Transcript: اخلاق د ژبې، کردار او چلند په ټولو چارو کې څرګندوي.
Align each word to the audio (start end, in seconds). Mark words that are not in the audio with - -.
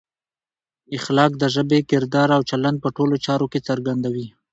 اخلاق 0.97 1.31
د 1.37 1.43
ژبې، 1.55 1.79
کردار 1.91 2.29
او 2.37 2.41
چلند 2.49 2.77
په 2.83 2.89
ټولو 2.97 3.15
چارو 3.25 3.45
کې 3.51 3.59
څرګندوي. 3.67 4.27